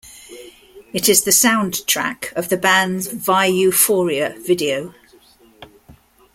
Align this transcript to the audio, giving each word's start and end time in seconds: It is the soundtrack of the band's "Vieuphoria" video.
It 0.93 1.07
is 1.07 1.25
the 1.25 1.29
soundtrack 1.31 2.33
of 2.33 2.49
the 2.49 2.57
band's 2.57 3.07
"Vieuphoria" 3.09 4.35
video. 4.43 4.95